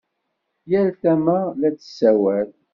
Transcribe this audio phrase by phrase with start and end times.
[0.71, 2.49] Yal tama la d-tessawal.